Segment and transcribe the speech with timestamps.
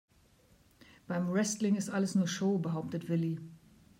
[1.05, 3.37] Beim Wrestling ist alles nur Show, behauptet Willi.